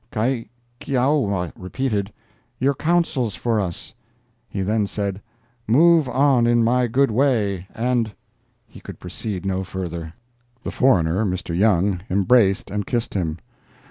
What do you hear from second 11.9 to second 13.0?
embraced and